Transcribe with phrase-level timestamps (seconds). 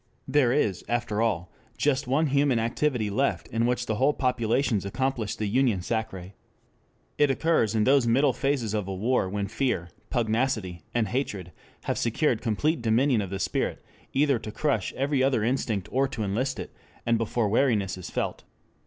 [0.27, 5.45] There is, after all, just one human activity left in which whole populations accomplish the
[5.45, 6.31] union sacrée.
[7.19, 11.51] It occurs in those middle phases of a war when fear, pugnacity, and hatred
[11.83, 16.23] have secured complete dominion of the spirit, either to crush every other instinct or to
[16.23, 16.73] enlist it,
[17.05, 18.43] and before weariness is felt.